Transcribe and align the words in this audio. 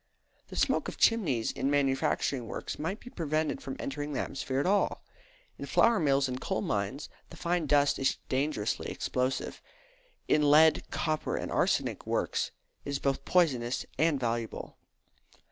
The 0.47 0.55
smoke 0.55 0.87
of 0.87 0.97
chimneys 0.97 1.51
in 1.51 1.69
manufacturing 1.69 2.47
works 2.47 2.79
might 2.79 2.99
be 2.99 3.11
prevented 3.11 3.61
from 3.61 3.75
entering 3.77 4.13
the 4.13 4.19
atmosphere 4.19 4.59
at 4.59 4.65
all. 4.65 5.05
In 5.59 5.67
flour 5.67 5.99
mills 5.99 6.27
and 6.27 6.41
coal 6.41 6.61
mines 6.63 7.07
the 7.29 7.37
fine 7.37 7.67
dust 7.67 7.99
is 7.99 8.17
dangerously 8.27 8.89
explosive. 8.89 9.61
In 10.27 10.49
lead, 10.49 10.89
copper, 10.89 11.35
and 11.37 11.51
arsenic 11.51 12.07
works, 12.07 12.49
it 12.83 12.89
is 12.89 12.97
both 12.97 13.25
poisonous 13.25 13.85
and 13.99 14.19
valuable. 14.19 14.79